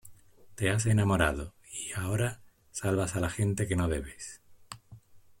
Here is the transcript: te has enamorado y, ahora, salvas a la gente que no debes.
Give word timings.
te 0.55 0.71
has 0.71 0.87
enamorado 0.87 1.53
y, 1.71 1.91
ahora, 1.93 2.41
salvas 2.71 3.15
a 3.15 3.19
la 3.19 3.29
gente 3.29 3.67
que 3.67 3.75
no 3.75 3.87
debes. 3.87 4.41